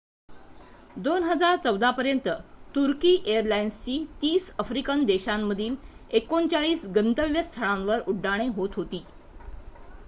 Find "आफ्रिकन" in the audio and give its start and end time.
4.59-5.05